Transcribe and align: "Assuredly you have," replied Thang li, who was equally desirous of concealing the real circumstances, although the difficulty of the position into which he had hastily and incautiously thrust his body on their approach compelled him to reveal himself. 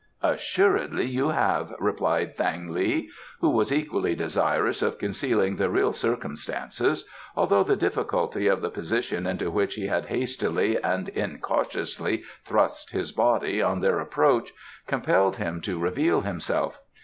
"Assuredly 0.23 1.05
you 1.05 1.29
have," 1.29 1.75
replied 1.77 2.35
Thang 2.35 2.69
li, 2.73 3.11
who 3.39 3.51
was 3.51 3.71
equally 3.71 4.15
desirous 4.15 4.81
of 4.81 4.97
concealing 4.97 5.55
the 5.57 5.69
real 5.69 5.93
circumstances, 5.93 7.07
although 7.35 7.61
the 7.63 7.75
difficulty 7.75 8.47
of 8.47 8.61
the 8.61 8.71
position 8.71 9.27
into 9.27 9.51
which 9.51 9.75
he 9.75 9.85
had 9.85 10.07
hastily 10.07 10.81
and 10.83 11.09
incautiously 11.09 12.23
thrust 12.43 12.89
his 12.89 13.11
body 13.11 13.61
on 13.61 13.79
their 13.81 13.99
approach 13.99 14.51
compelled 14.87 15.35
him 15.35 15.61
to 15.61 15.77
reveal 15.77 16.21
himself. 16.21 16.79